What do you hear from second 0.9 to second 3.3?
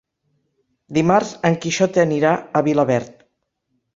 Dimarts en Quixot anirà a Vilaverd.